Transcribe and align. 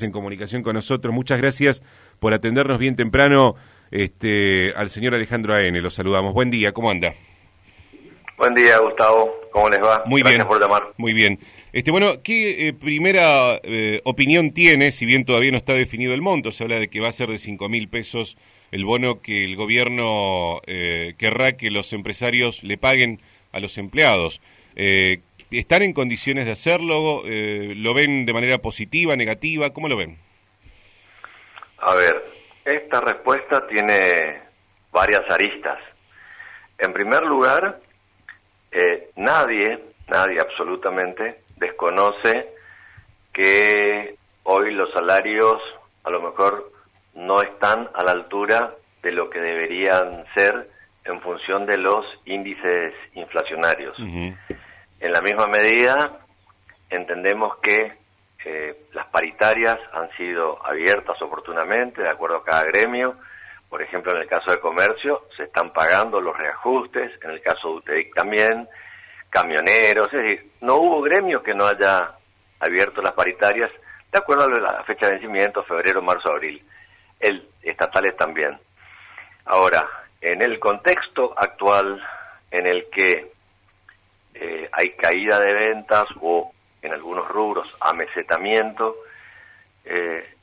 en 0.00 0.12
comunicación 0.12 0.62
con 0.62 0.74
nosotros. 0.74 1.12
Muchas 1.12 1.40
gracias 1.40 1.82
por 2.20 2.32
atendernos 2.32 2.78
bien 2.78 2.94
temprano 2.94 3.56
este, 3.90 4.72
al 4.76 4.90
señor 4.90 5.12
Alejandro 5.12 5.54
A.N. 5.54 5.80
Lo 5.80 5.90
saludamos. 5.90 6.34
Buen 6.34 6.52
día, 6.52 6.70
¿cómo 6.70 6.88
anda? 6.88 7.14
Buen 8.36 8.54
día, 8.54 8.78
Gustavo. 8.78 9.34
¿Cómo 9.50 9.68
les 9.68 9.80
va? 9.80 10.04
Muy 10.06 10.20
Gracias 10.20 10.38
bien. 10.38 10.48
por 10.48 10.60
llamar. 10.62 10.84
Muy 10.98 11.12
bien. 11.14 11.40
Este, 11.72 11.90
bueno, 11.90 12.22
¿qué 12.22 12.68
eh, 12.68 12.72
primera 12.74 13.58
eh, 13.64 14.00
opinión 14.04 14.52
tiene, 14.52 14.92
si 14.92 15.04
bien 15.04 15.24
todavía 15.24 15.50
no 15.50 15.58
está 15.58 15.72
definido 15.72 16.14
el 16.14 16.22
monto? 16.22 16.52
Se 16.52 16.62
habla 16.62 16.78
de 16.78 16.86
que 16.86 17.00
va 17.00 17.08
a 17.08 17.12
ser 17.12 17.28
de 17.28 17.38
cinco 17.38 17.68
mil 17.68 17.88
pesos 17.88 18.38
el 18.70 18.84
bono 18.84 19.20
que 19.20 19.44
el 19.44 19.56
gobierno 19.56 20.60
eh, 20.68 21.14
querrá 21.18 21.56
que 21.56 21.72
los 21.72 21.92
empresarios 21.92 22.62
le 22.62 22.78
paguen 22.78 23.20
a 23.50 23.58
los 23.58 23.76
empleados. 23.78 24.40
¿Están 25.50 25.82
en 25.82 25.94
condiciones 25.94 26.44
de 26.44 26.52
hacerlo? 26.52 27.22
Eh, 27.24 27.72
¿Lo 27.76 27.94
ven 27.94 28.26
de 28.26 28.32
manera 28.34 28.58
positiva, 28.58 29.16
negativa? 29.16 29.70
¿Cómo 29.70 29.88
lo 29.88 29.96
ven? 29.96 30.18
A 31.78 31.94
ver, 31.94 32.22
esta 32.64 33.00
respuesta 33.00 33.66
tiene 33.66 34.42
varias 34.92 35.22
aristas. 35.30 35.78
En 36.76 36.92
primer 36.92 37.22
lugar, 37.24 37.80
eh, 38.70 39.10
nadie, 39.16 39.78
nadie 40.08 40.38
absolutamente, 40.38 41.42
desconoce 41.56 42.48
que 43.32 44.16
hoy 44.42 44.74
los 44.74 44.92
salarios 44.92 45.60
a 46.04 46.10
lo 46.10 46.20
mejor 46.20 46.72
no 47.14 47.40
están 47.42 47.88
a 47.94 48.04
la 48.04 48.12
altura 48.12 48.74
de 49.02 49.12
lo 49.12 49.30
que 49.30 49.40
deberían 49.40 50.24
ser 50.34 50.68
en 51.04 51.20
función 51.22 51.64
de 51.64 51.78
los 51.78 52.04
índices 52.26 52.92
inflacionarios. 53.14 53.96
En 55.00 55.12
la 55.12 55.20
misma 55.20 55.46
medida, 55.46 56.18
entendemos 56.90 57.58
que 57.62 57.96
eh, 58.44 58.86
las 58.92 59.06
paritarias 59.08 59.76
han 59.92 60.10
sido 60.16 60.64
abiertas 60.64 61.20
oportunamente, 61.22 62.02
de 62.02 62.08
acuerdo 62.08 62.38
a 62.38 62.44
cada 62.44 62.64
gremio. 62.64 63.16
Por 63.68 63.82
ejemplo, 63.82 64.12
en 64.12 64.22
el 64.22 64.28
caso 64.28 64.50
de 64.50 64.60
comercio, 64.60 65.26
se 65.36 65.44
están 65.44 65.72
pagando 65.72 66.20
los 66.20 66.36
reajustes, 66.36 67.12
en 67.22 67.30
el 67.30 67.42
caso 67.42 67.68
de 67.68 67.74
UTEIC 67.74 68.14
también, 68.14 68.68
camioneros, 69.30 70.08
es 70.12 70.22
decir, 70.22 70.52
no 70.62 70.76
hubo 70.76 71.02
gremio 71.02 71.42
que 71.42 71.54
no 71.54 71.66
haya 71.66 72.14
abierto 72.60 73.02
las 73.02 73.12
paritarias, 73.12 73.70
de 74.10 74.18
acuerdo 74.18 74.44
a 74.44 74.60
la 74.60 74.84
fecha 74.84 75.06
de 75.06 75.12
vencimiento, 75.12 75.62
febrero, 75.64 76.00
marzo, 76.00 76.30
abril. 76.30 76.64
El, 77.20 77.46
estatales 77.62 78.16
también. 78.16 78.58
Ahora, 79.44 79.86
en 80.20 80.42
el 80.42 80.58
contexto 80.58 81.34
actual 81.36 82.02
en 82.50 82.66
el 82.66 82.88
que 82.90 83.32
eh, 84.40 84.68
hay 84.72 84.90
caída 84.92 85.40
de 85.40 85.52
ventas 85.54 86.06
o 86.20 86.52
en 86.82 86.92
algunos 86.92 87.28
rubros 87.28 87.68
amesetamiento, 87.80 88.96
eh, 89.84 90.34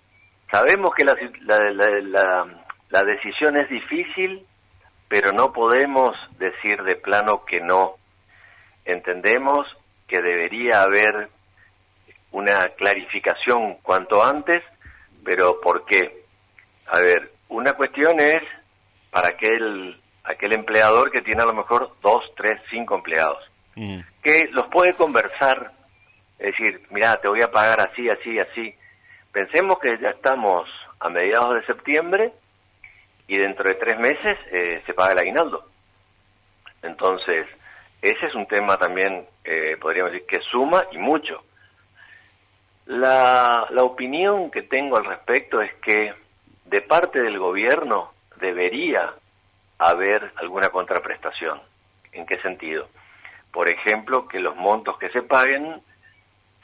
sabemos 0.51 0.93
que 0.95 1.05
la, 1.05 1.15
la, 1.41 2.45
la- 2.89 3.03
decisión 3.03 3.57
es 3.57 3.69
difícil, 3.69 4.45
pero 5.07 5.31
no 5.31 5.51
podemos 5.53 6.15
decir 6.37 6.81
de 6.83 6.95
plano 6.95 7.45
que 7.45 7.59
no. 7.61 7.95
Entendemos 8.85 9.67
que 10.07 10.21
debería 10.21 10.83
haber 10.83 11.29
una 12.31 12.65
clarificación 12.77 13.75
cuanto 13.81 14.23
antes, 14.23 14.61
pero 15.23 15.59
¿por 15.61 15.85
qué? 15.85 16.23
A 16.87 16.99
ver, 16.99 17.31
una 17.49 17.73
cuestión 17.73 18.19
es 18.19 18.41
para 19.11 19.29
aquel, 19.29 19.99
aquel 20.23 20.53
empleador 20.53 21.11
que 21.11 21.21
tiene 21.21 21.41
a 21.43 21.47
lo 21.47 21.53
mejor 21.53 21.95
dos, 22.01 22.23
tres, 22.35 22.55
cinco 22.69 22.95
empleados, 22.95 23.43
Mm. 23.75 23.99
que 24.23 24.47
los 24.51 24.67
puede 24.67 24.93
conversar, 24.93 25.71
es 26.39 26.47
decir, 26.57 26.81
mira, 26.91 27.17
te 27.17 27.27
voy 27.29 27.41
a 27.41 27.51
pagar 27.51 27.81
así, 27.81 28.07
así, 28.09 28.39
así. 28.39 28.73
Pensemos 29.31 29.79
que 29.79 29.97
ya 29.99 30.09
estamos 30.09 30.69
a 30.99 31.09
mediados 31.09 31.55
de 31.55 31.65
septiembre 31.65 32.31
y 33.27 33.37
dentro 33.37 33.67
de 33.67 33.75
tres 33.75 33.99
meses 33.99 34.37
eh, 34.51 34.81
se 34.85 34.93
paga 34.93 35.13
el 35.13 35.19
aguinaldo. 35.19 35.65
Entonces, 36.81 37.47
ese 38.01 38.25
es 38.27 38.35
un 38.35 38.47
tema 38.47 38.77
también, 38.77 39.25
eh, 39.43 39.77
podríamos 39.81 40.13
decir, 40.13 40.27
que 40.27 40.39
suma 40.51 40.85
y 40.91 40.97
mucho. 40.97 41.43
La, 42.85 43.67
la 43.71 43.83
opinión 43.83 44.51
que 44.51 44.61
tengo 44.61 44.97
al 44.97 45.05
respecto 45.05 45.61
es 45.61 45.73
que 45.81 46.13
de 46.65 46.81
parte 46.81 47.19
del 47.19 47.39
gobierno 47.39 48.13
debería 48.39 49.15
haber 49.79 50.31
alguna 50.35 50.69
contraprestación. 50.69 51.59
¿En 52.11 52.25
qué 52.25 52.39
sentido? 52.41 52.87
Por 53.55 53.71
ejemplo, 53.71 54.27
que 54.27 54.41
los 54.41 54.53
montos 54.57 54.97
que 54.99 55.07
se 55.11 55.21
paguen 55.21 55.81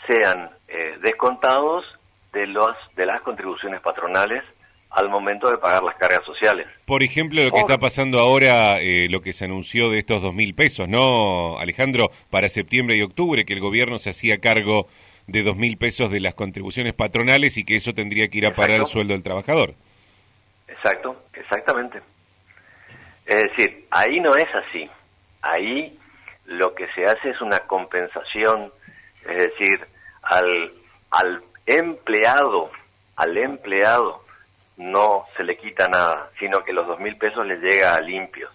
sean 0.06 0.50
eh, 0.68 0.98
descontados 1.02 1.86
de, 2.34 2.46
los, 2.48 2.76
de 2.98 3.06
las 3.06 3.22
contribuciones 3.22 3.80
patronales 3.80 4.44
al 4.90 5.08
momento 5.08 5.50
de 5.50 5.58
pagar 5.58 5.84
las 5.84 5.96
cargas 5.96 6.26
sociales. 6.26 6.68
Por 6.86 7.02
ejemplo, 7.02 7.42
lo 7.42 7.52
que 7.52 7.60
está 7.60 7.78
pasando 7.78 8.20
ahora, 8.20 8.82
eh, 8.82 9.08
lo 9.10 9.22
que 9.22 9.32
se 9.32 9.46
anunció 9.46 9.90
de 9.90 10.00
estos 10.00 10.22
dos 10.22 10.34
mil 10.34 10.54
pesos, 10.54 10.90
¿no, 10.90 11.58
Alejandro? 11.60 12.12
Para 12.30 12.50
septiembre 12.50 12.98
y 12.98 13.04
octubre, 13.04 13.46
que 13.46 13.54
el 13.54 13.62
gobierno 13.62 13.98
se 13.98 14.10
hacía 14.10 14.40
cargo 14.40 14.90
de 15.28 15.44
dos 15.44 15.56
mil 15.56 15.78
pesos 15.78 16.12
de 16.12 16.20
las 16.20 16.34
contribuciones 16.34 16.94
patronales 16.94 17.56
y 17.56 17.64
que 17.64 17.78
eso 17.78 17.94
tendría 17.94 18.28
que 18.28 18.40
ir 18.40 18.48
a 18.48 18.54
parar 18.54 18.72
el 18.72 18.76
Exacto. 18.82 18.92
sueldo 18.92 19.14
del 19.14 19.24
trabajador. 19.24 19.76
Exacto, 20.68 21.24
exactamente. 21.36 22.02
Es 23.28 23.44
decir, 23.44 23.86
ahí 23.92 24.20
no 24.20 24.36
es 24.36 24.48
así. 24.54 24.90
Ahí 25.42 25.98
lo 26.52 26.74
que 26.76 26.88
se 26.94 27.06
hace 27.06 27.30
es 27.30 27.42
una 27.42 27.60
compensación, 27.60 28.72
es 29.26 29.38
decir, 29.38 29.88
al, 30.24 30.74
al 31.12 31.44
empleado, 31.66 32.70
al 33.16 33.38
empleado 33.38 34.24
no 34.78 35.26
se 35.38 35.44
le 35.44 35.58
quita 35.58 35.88
nada, 35.88 36.30
sino 36.40 36.64
que 36.64 36.74
los 36.74 36.88
dos 36.88 37.00
mil 37.00 37.16
pesos 37.18 37.46
le 37.46 37.58
llega 37.58 37.96
a 37.96 38.02
limpios. 38.02 38.52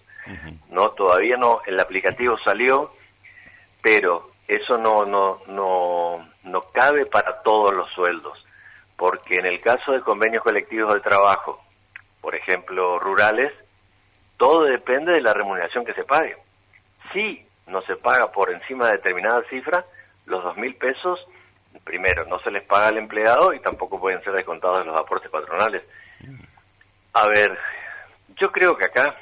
No, 0.69 0.89
todavía 0.89 1.37
no, 1.37 1.61
el 1.65 1.79
aplicativo 1.79 2.37
salió, 2.43 2.91
pero 3.81 4.31
eso 4.45 4.77
no, 4.77 5.05
no, 5.05 5.39
no, 5.47 6.29
no 6.43 6.61
cabe 6.73 7.05
para 7.05 7.41
todos 7.43 7.73
los 7.73 7.89
sueldos, 7.91 8.45
porque 8.97 9.39
en 9.39 9.45
el 9.45 9.61
caso 9.61 9.93
de 9.93 10.01
convenios 10.01 10.43
colectivos 10.43 10.93
de 10.93 10.99
trabajo, 10.99 11.63
por 12.19 12.35
ejemplo, 12.35 12.99
rurales, 12.99 13.53
todo 14.35 14.65
depende 14.65 15.13
de 15.13 15.21
la 15.21 15.33
remuneración 15.33 15.85
que 15.85 15.93
se 15.93 16.03
pague. 16.03 16.35
Si 17.13 17.46
no 17.67 17.81
se 17.83 17.95
paga 17.95 18.31
por 18.31 18.51
encima 18.51 18.87
de 18.87 18.93
determinada 18.93 19.43
cifra, 19.49 19.85
los 20.25 20.43
dos 20.43 20.57
mil 20.57 20.75
pesos, 20.75 21.19
primero, 21.83 22.25
no 22.25 22.39
se 22.39 22.51
les 22.51 22.63
paga 22.63 22.87
al 22.87 22.97
empleado 22.97 23.53
y 23.53 23.59
tampoco 23.59 23.99
pueden 23.99 24.23
ser 24.23 24.33
descontados 24.33 24.79
de 24.79 24.85
los 24.85 24.99
aportes 24.99 25.29
patronales. 25.29 25.83
A 27.13 27.27
ver, 27.27 27.57
yo 28.39 28.51
creo 28.51 28.77
que 28.77 28.85
acá 28.85 29.15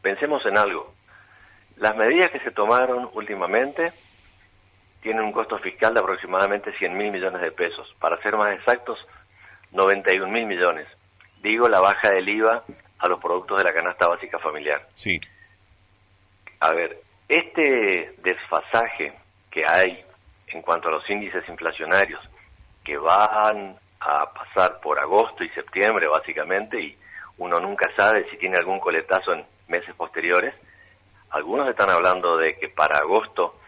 pensemos 0.00 0.44
en 0.46 0.56
algo. 0.56 0.94
Las 1.76 1.96
medidas 1.96 2.30
que 2.30 2.40
se 2.40 2.52
tomaron 2.52 3.10
últimamente 3.14 3.92
tienen 5.02 5.24
un 5.24 5.32
costo 5.32 5.58
fiscal 5.58 5.92
de 5.92 6.00
aproximadamente 6.00 6.72
100 6.78 6.96
mil 6.96 7.10
millones 7.10 7.42
de 7.42 7.52
pesos. 7.52 7.94
Para 7.98 8.20
ser 8.22 8.36
más 8.36 8.52
exactos, 8.52 8.98
91 9.72 10.32
mil 10.32 10.46
millones. 10.46 10.86
Digo 11.42 11.68
la 11.68 11.80
baja 11.80 12.10
del 12.10 12.28
IVA 12.28 12.64
a 12.98 13.08
los 13.08 13.20
productos 13.20 13.58
de 13.58 13.64
la 13.64 13.74
canasta 13.74 14.08
básica 14.08 14.38
familiar. 14.38 14.86
Sí. 14.94 15.20
A 16.60 16.72
ver, 16.72 17.03
este 17.28 18.14
desfasaje 18.22 19.12
que 19.50 19.64
hay 19.66 20.04
en 20.48 20.62
cuanto 20.62 20.88
a 20.88 20.92
los 20.92 21.08
índices 21.10 21.48
inflacionarios 21.48 22.20
que 22.84 22.96
van 22.98 23.76
a 24.00 24.30
pasar 24.32 24.80
por 24.80 24.98
agosto 24.98 25.42
y 25.42 25.48
septiembre 25.50 26.06
básicamente 26.08 26.80
y 26.80 26.96
uno 27.38 27.58
nunca 27.58 27.90
sabe 27.96 28.28
si 28.30 28.36
tiene 28.36 28.58
algún 28.58 28.78
coletazo 28.78 29.32
en 29.32 29.44
meses 29.68 29.94
posteriores, 29.94 30.54
algunos 31.30 31.68
están 31.68 31.90
hablando 31.90 32.36
de 32.36 32.56
que 32.58 32.68
para 32.68 32.98
agosto 32.98 33.58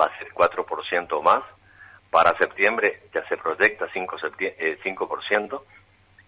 va 0.00 0.04
a 0.06 0.18
ser 0.18 0.28
4% 0.32 1.08
o 1.12 1.22
más, 1.22 1.42
para 2.10 2.36
septiembre 2.38 3.00
ya 3.12 3.26
se 3.28 3.36
proyecta 3.36 3.88
5%, 3.92 4.18
septie- 4.20 4.54
eh, 4.58 4.78
5%. 4.84 5.62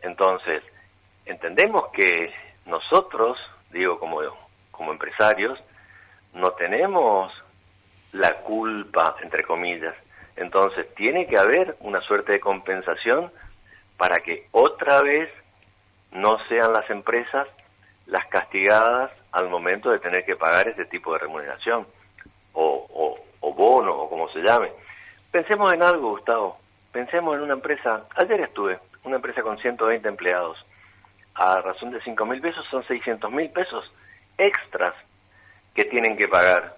entonces 0.03 0.63
entendemos 1.27 1.89
que 1.93 2.33
nosotros, 2.67 3.39
digo 3.71 3.99
como, 3.99 4.21
como 4.71 4.93
empresarios, 4.93 5.59
no 6.39 6.53
tenemos 6.53 7.33
la 8.13 8.35
culpa, 8.37 9.17
entre 9.23 9.43
comillas. 9.45 9.95
Entonces, 10.37 10.87
tiene 10.95 11.27
que 11.27 11.39
haber 11.39 11.77
una 11.81 12.01
suerte 12.01 12.33
de 12.33 12.41
compensación 12.41 13.31
para 13.97 14.19
que 14.19 14.47
otra 14.53 15.03
vez 15.03 15.29
no 16.13 16.39
sean 16.49 16.73
las 16.73 16.89
empresas 16.91 17.49
las 18.07 18.25
castigadas 18.27 19.11
al 19.33 19.51
momento 19.51 19.91
de 19.91 19.99
tener 19.99 20.25
que 20.25 20.37
pagar 20.37 20.69
ese 20.69 20.87
tipo 20.87 21.13
de 21.13 21.19
remuneración 21.19 21.87
o, 22.55 22.87
o, 22.89 23.19
o 23.41 23.55
bono 23.55 23.93
o 23.95 24.09
como 24.09 24.31
se 24.31 24.41
llame. 24.41 24.71
Pensemos 25.31 25.73
en 25.73 25.83
algo, 25.83 26.11
Gustavo. 26.11 26.59
Pensemos 26.93 27.37
en 27.37 27.43
una 27.43 27.55
empresa. 27.55 28.05
Ayer 28.17 28.41
estuve, 28.41 28.79
una 29.05 29.17
empresa 29.17 29.43
con 29.43 29.59
120 29.59 30.09
empleados. 30.09 30.65
A 31.35 31.61
razón 31.61 31.91
de 31.91 32.01
5 32.01 32.25
mil 32.25 32.41
pesos 32.41 32.65
son 32.71 32.87
600 32.87 33.31
mil 33.31 33.51
pesos 33.51 33.93
extras 34.39 34.95
que 35.79 35.85
tienen 35.85 36.17
que 36.17 36.27
pagar. 36.27 36.75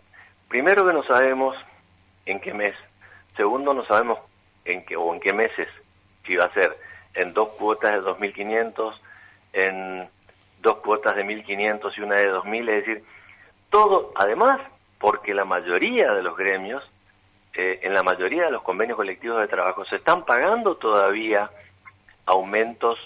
Primero 0.47 0.87
que 0.87 0.93
no 0.93 1.03
sabemos 1.05 1.57
en 2.27 2.39
qué 2.39 2.53
mes. 2.53 2.75
Segundo, 3.35 3.73
no 3.73 3.83
sabemos 3.87 4.19
en 4.67 4.85
qué 4.85 4.95
o 4.95 5.15
en 5.15 5.21
qué 5.21 5.33
meses, 5.33 5.69
que 6.23 6.35
iba 6.35 6.45
a 6.45 6.53
ser 6.53 6.77
en 7.15 7.33
dos 7.33 7.49
cuotas 7.57 7.93
de 7.93 8.03
2.500, 8.03 8.95
en 9.55 10.07
dos 10.61 10.77
cuotas 10.81 11.17
de 11.17 11.25
1.500 11.25 11.97
y 11.97 12.01
una 12.03 12.17
de 12.17 12.31
2.000, 12.31 12.61
es 12.69 12.87
decir, 12.87 13.05
todo, 13.71 14.13
además, 14.17 14.61
porque 14.99 15.33
la 15.33 15.47
mayoría 15.47 16.13
de 16.13 16.23
los 16.23 16.37
gremios, 16.37 16.85
eh, 17.55 17.81
en 17.83 17.95
la 17.95 18.03
mayoría 18.03 18.45
de 18.45 18.51
los 18.51 18.63
convenios 18.63 18.97
colectivos 18.97 19.41
de 19.41 19.49
trabajo, 19.49 19.87
se 19.87 19.97
están 19.97 20.27
pagando 20.27 20.77
todavía 20.77 21.49
aumentos 22.27 22.99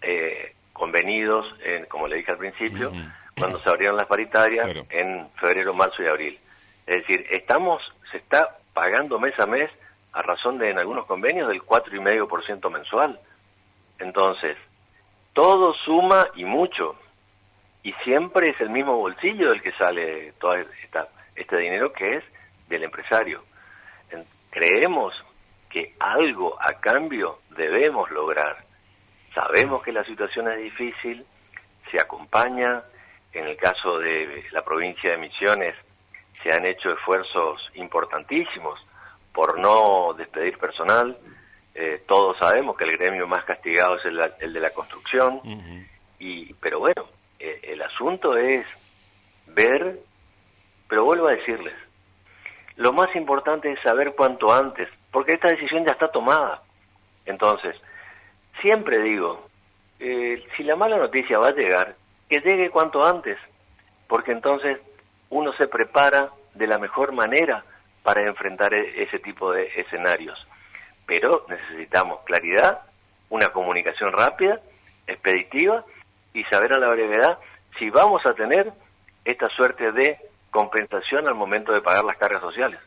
eh, 0.00 0.54
convenidos, 0.72 1.44
en, 1.62 1.84
como 1.84 2.08
le 2.08 2.16
dije 2.16 2.32
al 2.32 2.38
principio, 2.38 2.90
cuando 3.38 3.60
se 3.60 3.68
abrieron 3.68 3.96
las 3.96 4.06
paritarias 4.06 4.68
en 4.90 5.28
febrero, 5.36 5.74
marzo 5.74 6.02
y 6.02 6.06
abril. 6.06 6.38
Es 6.86 7.06
decir, 7.06 7.26
estamos, 7.30 7.82
se 8.10 8.18
está 8.18 8.58
pagando 8.72 9.18
mes 9.18 9.38
a 9.38 9.46
mes 9.46 9.70
a 10.12 10.22
razón 10.22 10.58
de 10.58 10.70
en 10.70 10.78
algunos 10.78 11.06
convenios 11.06 11.48
del 11.48 11.62
4,5% 11.62 12.70
mensual. 12.70 13.18
Entonces, 13.98 14.56
todo 15.32 15.74
suma 15.74 16.26
y 16.34 16.44
mucho. 16.44 16.96
Y 17.82 17.92
siempre 18.04 18.50
es 18.50 18.60
el 18.60 18.70
mismo 18.70 18.96
bolsillo 18.96 19.50
del 19.50 19.62
que 19.62 19.72
sale 19.72 20.32
todo 20.40 20.54
esta, 20.54 21.08
este 21.36 21.56
dinero 21.58 21.92
que 21.92 22.16
es 22.16 22.24
del 22.68 22.84
empresario. 22.84 23.42
creemos 24.50 25.14
que 25.68 25.94
algo 26.00 26.56
a 26.60 26.80
cambio 26.80 27.40
debemos 27.50 28.10
lograr. 28.10 28.64
Sabemos 29.34 29.82
que 29.82 29.92
la 29.92 30.04
situación 30.04 30.50
es 30.50 30.58
difícil, 30.58 31.24
se 31.90 32.00
acompaña, 32.00 32.82
en 33.38 33.46
el 33.46 33.56
caso 33.56 33.98
de 33.98 34.44
la 34.52 34.62
provincia 34.62 35.10
de 35.10 35.18
Misiones 35.18 35.74
se 36.42 36.52
han 36.52 36.66
hecho 36.66 36.92
esfuerzos 36.92 37.60
importantísimos 37.74 38.80
por 39.32 39.58
no 39.58 40.14
despedir 40.14 40.58
personal. 40.58 41.16
Eh, 41.74 42.02
todos 42.06 42.36
sabemos 42.38 42.76
que 42.76 42.84
el 42.84 42.96
gremio 42.96 43.26
más 43.26 43.44
castigado 43.44 43.96
es 43.96 44.04
el, 44.04 44.52
de 44.52 44.60
la 44.60 44.70
construcción, 44.70 45.40
y, 46.18 46.52
pero 46.54 46.80
bueno, 46.80 47.06
eh, 47.38 47.60
el 47.62 47.82
asunto 47.82 48.36
es 48.36 48.66
ver, 49.46 50.00
pero 50.88 51.04
vuelvo 51.04 51.28
a 51.28 51.32
decirles, 51.32 51.74
lo 52.76 52.92
más 52.92 53.14
importante 53.14 53.70
es 53.70 53.80
saber 53.80 54.14
cuanto 54.14 54.52
antes, 54.52 54.88
porque 55.12 55.34
esta 55.34 55.50
decisión 55.50 55.84
ya 55.84 55.92
está 55.92 56.08
tomada. 56.08 56.62
Entonces, 57.26 57.76
siempre 58.60 59.00
digo, 59.02 59.48
eh, 60.00 60.44
si 60.56 60.64
la 60.64 60.76
mala 60.76 60.96
noticia 60.96 61.38
va 61.38 61.48
a 61.48 61.54
llegar, 61.54 61.94
que 62.28 62.40
llegue 62.40 62.70
cuanto 62.70 63.04
antes, 63.04 63.38
porque 64.06 64.32
entonces 64.32 64.78
uno 65.30 65.52
se 65.54 65.68
prepara 65.68 66.30
de 66.54 66.66
la 66.66 66.78
mejor 66.78 67.12
manera 67.12 67.64
para 68.02 68.26
enfrentar 68.26 68.74
e-, 68.74 69.02
ese 69.02 69.18
tipo 69.18 69.52
de 69.52 69.66
escenarios. 69.76 70.38
Pero 71.06 71.46
necesitamos 71.48 72.20
claridad, 72.24 72.80
una 73.30 73.48
comunicación 73.48 74.12
rápida, 74.12 74.60
expeditiva 75.06 75.84
y 76.34 76.44
saber 76.44 76.72
a 76.74 76.78
la 76.78 76.88
brevedad 76.88 77.38
si 77.78 77.90
vamos 77.90 78.24
a 78.26 78.34
tener 78.34 78.72
esta 79.24 79.48
suerte 79.50 79.92
de 79.92 80.18
compensación 80.50 81.26
al 81.28 81.34
momento 81.34 81.72
de 81.72 81.80
pagar 81.80 82.04
las 82.04 82.16
cargas 82.16 82.40
sociales. 82.40 82.80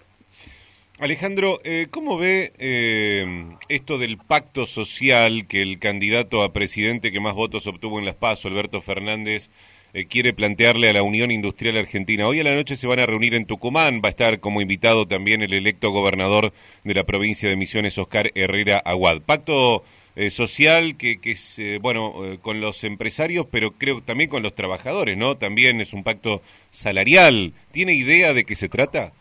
Alejandro, 1.00 1.60
eh, 1.64 1.88
¿cómo 1.90 2.18
ve 2.18 2.54
eh, 2.60 3.58
esto 3.72 3.98
del 3.98 4.18
pacto 4.18 4.66
social 4.66 5.48
que 5.48 5.62
el 5.62 5.80
candidato 5.80 6.44
a 6.44 6.52
presidente 6.52 7.12
que 7.12 7.20
más 7.20 7.36
votos 7.36 7.68
obtuvo 7.68 8.00
en 8.00 8.06
Las 8.06 8.16
Paso, 8.16 8.48
Alberto 8.48 8.82
Fernández, 8.82 9.50
eh, 9.94 10.06
quiere 10.06 10.34
plantearle 10.34 10.90
a 10.90 10.94
la 10.94 11.04
Unión 11.04 11.32
Industrial 11.32 11.78
Argentina? 11.78 12.28
Hoy 12.28 12.42
a 12.42 12.44
la 12.44 12.56
noche 12.56 12.76
se 12.76 12.88
van 12.88 13.00
a 13.00 13.06
reunir 13.06 13.34
en 13.34 13.46
Tucumán, 13.46 14.02
va 14.04 14.10
a 14.10 14.12
estar 14.12 14.40
como 14.40 14.62
invitado 14.62 15.08
también 15.08 15.42
el 15.42 15.54
electo 15.54 15.92
gobernador 15.92 16.52
de 16.84 16.94
la 16.94 17.06
provincia 17.06 17.48
de 17.48 17.56
Misiones, 17.56 17.98
Oscar 17.98 18.32
Herrera 18.36 18.78
Aguad. 18.78 19.22
Pacto 19.22 19.84
social 20.30 20.98
que, 20.98 21.20
es, 21.24 21.58
bueno, 21.80 22.38
con 22.42 22.60
los 22.60 22.84
empresarios, 22.84 23.48
pero 23.50 23.72
creo 23.72 24.02
también 24.02 24.30
con 24.30 24.44
los 24.44 24.54
trabajadores, 24.54 25.18
¿no? 25.18 25.38
También 25.38 25.80
es 25.80 25.94
un 25.94 26.04
pacto 26.04 26.42
salarial. 26.72 27.54
¿Tiene 27.72 27.94
idea 27.94 28.34
de 28.34 28.44
qué 28.44 28.56
se 28.56 28.68
trata? 28.68 29.14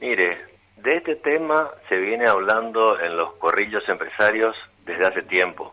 Mire, 0.00 0.51
de 0.82 0.96
este 0.96 1.16
tema 1.16 1.70
se 1.88 1.96
viene 1.96 2.26
hablando 2.26 2.98
en 2.98 3.16
los 3.16 3.34
corrillos 3.34 3.88
empresarios 3.88 4.56
desde 4.84 5.06
hace 5.06 5.22
tiempo. 5.22 5.72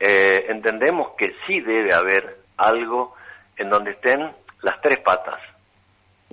Eh, 0.00 0.46
entendemos 0.48 1.12
que 1.18 1.34
sí 1.46 1.60
debe 1.60 1.92
haber 1.92 2.24
algo 2.56 3.14
en 3.56 3.68
donde 3.68 3.90
estén 3.90 4.30
las 4.62 4.80
tres 4.80 4.98
patas. 5.00 5.40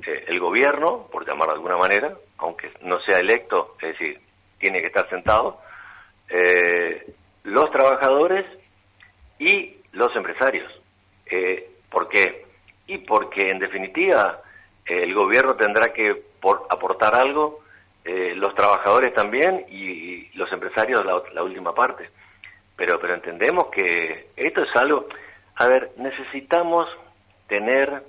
Eh, 0.05 0.25
el 0.27 0.39
gobierno, 0.39 1.07
por 1.11 1.27
llamar 1.27 1.49
de 1.49 1.55
alguna 1.55 1.77
manera, 1.77 2.13
aunque 2.37 2.71
no 2.81 2.99
sea 3.01 3.17
electo, 3.17 3.75
es 3.81 3.89
decir, 3.89 4.21
tiene 4.57 4.79
que 4.79 4.87
estar 4.87 5.09
sentado, 5.09 5.59
eh, 6.29 7.13
los 7.43 7.69
trabajadores 7.71 8.45
y 9.37 9.75
los 9.91 10.15
empresarios. 10.15 10.71
¿Por 11.89 12.07
qué? 12.09 12.45
Y 12.87 12.99
porque 12.99 13.51
en 13.51 13.59
definitiva 13.59 14.41
el 14.85 15.13
gobierno 15.13 15.55
tendrá 15.55 15.93
que 15.93 16.13
por 16.41 16.67
aportar 16.69 17.15
algo, 17.15 17.61
eh, 18.03 18.33
los 18.35 18.55
trabajadores 18.55 19.13
también 19.13 19.65
y, 19.69 20.29
los 20.33 20.51
empresarios 20.51 21.05
la, 21.05 21.43
última 21.43 21.73
parte. 21.73 22.09
Pero, 22.75 22.99
pero 22.99 23.13
entendemos 23.13 23.67
que 23.67 24.29
esto 24.35 24.63
es 24.63 24.75
algo, 24.75 25.07
a 25.55 25.67
ver, 25.67 25.91
necesitamos 25.97 26.87
tener 27.47 28.03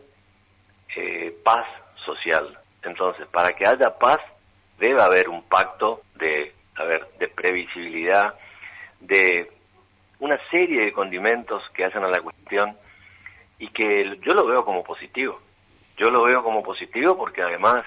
eh, 0.96 1.36
paz 1.44 1.66
social. 2.04 2.58
Entonces, 2.82 3.26
para 3.26 3.50
que 3.50 3.66
haya 3.66 3.98
paz, 3.98 4.20
debe 4.78 5.02
haber 5.02 5.28
un 5.28 5.42
pacto 5.42 6.02
de, 6.14 6.54
a 6.76 6.84
ver, 6.84 7.06
de 7.18 7.28
previsibilidad, 7.28 8.34
de 9.00 9.50
una 10.20 10.38
serie 10.50 10.84
de 10.84 10.92
condimentos 10.92 11.62
que 11.74 11.84
hacen 11.84 12.04
a 12.04 12.08
la 12.08 12.20
cuestión 12.20 12.76
y 13.58 13.68
que 13.68 14.18
yo 14.22 14.32
lo 14.32 14.46
veo 14.46 14.64
como 14.64 14.82
positivo. 14.82 15.40
Yo 15.96 16.10
lo 16.10 16.22
veo 16.22 16.42
como 16.42 16.62
positivo 16.62 17.16
porque 17.16 17.42
además 17.42 17.84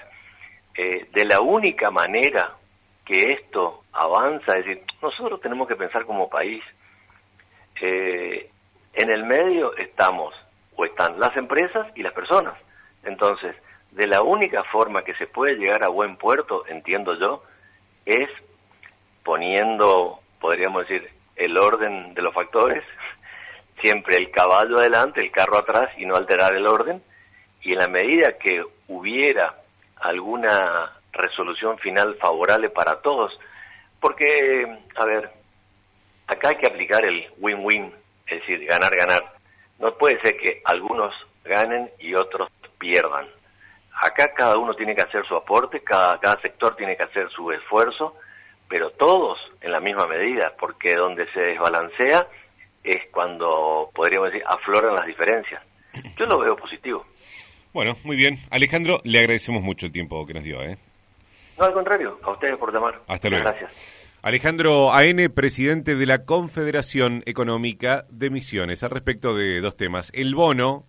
eh, 0.78 1.08
de 1.14 1.26
la 1.26 1.42
única 1.42 1.90
manera 1.90 2.56
que 3.06 3.34
esto 3.34 3.84
avanza, 3.94 4.58
es 4.58 4.66
decir, 4.66 4.84
nosotros 5.02 5.40
tenemos 5.40 5.68
que 5.68 5.76
pensar 5.76 6.06
como 6.06 6.30
país. 6.30 6.64
Eh, 7.82 8.50
en 8.94 9.10
el 9.10 9.24
medio 9.26 9.76
estamos, 9.78 10.34
o 10.76 10.86
están 10.86 11.20
las 11.20 11.36
empresas 11.38 11.88
y 11.96 12.02
las 12.02 12.14
personas. 12.14 12.56
Entonces, 13.04 13.56
de 13.92 14.08
la 14.08 14.22
única 14.22 14.64
forma 14.64 15.04
que 15.04 15.14
se 15.16 15.28
puede 15.28 15.56
llegar 15.56 15.84
a 15.84 15.90
buen 15.90 16.18
puerto, 16.18 16.66
entiendo 16.68 17.18
yo, 17.18 17.44
es 18.06 18.30
poniendo, 19.24 20.20
podríamos 20.40 20.88
decir, 20.88 21.10
el 21.36 21.58
orden 21.58 22.14
de 22.14 22.22
los 22.22 22.34
factores, 22.34 22.84
siempre 23.82 24.18
el 24.18 24.32
caballo 24.32 24.80
adelante, 24.80 25.22
el 25.22 25.32
carro 25.32 25.58
atrás 25.58 25.90
y 25.98 26.06
no 26.06 26.16
alterar 26.16 26.56
el 26.56 26.68
orden. 26.68 27.02
Y 27.62 27.74
en 27.74 27.80
la 27.80 27.88
medida 27.88 28.38
que 28.38 28.64
hubiera 28.88 29.56
alguna 29.98 30.92
resolución 31.12 31.78
final 31.80 32.16
favorable 32.16 32.70
para 32.70 33.02
todos, 33.02 33.38
porque, 34.00 34.80
a 34.96 35.06
ver, 35.06 35.30
acá 36.28 36.50
hay 36.50 36.56
que 36.58 36.68
aplicar 36.68 37.04
el 37.06 37.28
win-win, 37.38 37.94
es 38.28 38.40
decir, 38.40 38.66
ganar-ganar. 38.66 39.24
No 39.80 39.94
puede 39.96 40.20
ser 40.22 40.38
que 40.38 40.62
algunos 40.66 41.14
ganen 41.44 41.90
y 42.00 42.16
otros 42.16 42.50
pierdan. 42.78 43.28
Acá 44.02 44.34
cada 44.34 44.58
uno 44.58 44.74
tiene 44.74 44.96
que 44.96 45.04
hacer 45.04 45.26
su 45.26 45.36
aporte, 45.36 45.82
cada, 45.82 46.20
cada 46.20 46.40
sector 46.42 46.76
tiene 46.76 46.98
que 46.98 47.04
hacer 47.04 47.30
su 47.30 47.52
esfuerzo, 47.52 48.16
pero 48.68 48.92
todos 48.92 49.40
en 49.62 49.72
la 49.72 49.80
misma 49.80 50.06
medida, 50.08 50.54
porque 50.60 50.96
donde 50.96 51.32
se 51.32 51.40
desbalancea 51.40 52.28
es 52.84 53.10
cuando, 53.12 53.90
podríamos 53.94 54.32
decir, 54.32 54.46
afloran 54.48 54.96
las 54.96 55.06
diferencias. 55.06 55.64
Yo 56.18 56.26
lo 56.26 56.40
veo 56.40 56.56
positivo. 56.56 57.06
Bueno, 57.76 57.98
muy 58.06 58.16
bien. 58.16 58.40
Alejandro, 58.52 59.02
le 59.04 59.20
agradecemos 59.20 59.62
mucho 59.62 59.86
el 59.86 59.92
tiempo 59.92 60.26
que 60.26 60.34
nos 60.34 60.46
dio. 60.46 60.62
¿eh? 60.64 60.78
No, 61.60 61.66
al 61.66 61.74
contrario, 61.74 62.18
a 62.24 62.32
ustedes 62.32 62.58
por 62.58 62.74
llamar. 62.74 63.02
Hasta 63.06 63.30
luego. 63.30 63.44
Gracias. 63.44 63.70
Alejandro 64.22 64.94
AN, 64.94 65.30
presidente 65.36 65.96
de 65.96 66.06
la 66.06 66.24
Confederación 66.24 67.22
Económica 67.26 68.06
de 68.10 68.30
Misiones, 68.30 68.82
al 68.84 68.92
respecto 68.92 69.36
de 69.36 69.60
dos 69.60 69.76
temas. 69.76 70.10
El 70.16 70.36
bono 70.36 70.86